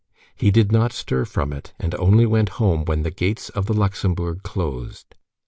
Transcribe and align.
He 0.35 0.49
did 0.49 0.71
not 0.71 0.93
stir 0.93 1.25
from 1.25 1.53
it, 1.53 1.75
and 1.79 1.93
only 1.93 2.25
went 2.25 2.49
home 2.57 2.85
when 2.85 3.03
the 3.03 3.11
gates 3.11 3.49
of 3.49 3.67
the 3.67 3.73
Luxembourg 3.75 4.41
closed. 4.41 5.13